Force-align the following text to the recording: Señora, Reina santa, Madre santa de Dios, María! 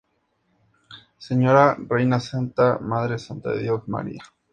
Señora, 1.27 1.77
Reina 1.93 2.19
santa, 2.19 2.79
Madre 2.79 3.19
santa 3.19 3.51
de 3.51 3.61
Dios, 3.61 3.87
María! 3.87 4.23